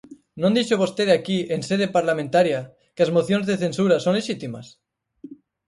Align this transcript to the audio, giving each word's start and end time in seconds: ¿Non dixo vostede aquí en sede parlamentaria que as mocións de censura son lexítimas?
¿Non 0.41 0.55
dixo 0.57 0.81
vostede 0.83 1.13
aquí 1.15 1.37
en 1.55 1.61
sede 1.69 1.87
parlamentaria 1.97 2.59
que 2.95 3.01
as 3.05 3.13
mocións 3.17 3.45
de 3.47 3.59
censura 3.63 3.97
son 4.03 4.13
lexítimas? 4.17 4.67